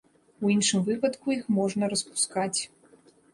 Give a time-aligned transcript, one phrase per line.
[0.45, 2.59] У іншым выпадку іх можна распускаць.